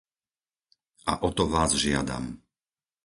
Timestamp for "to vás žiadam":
1.37-2.23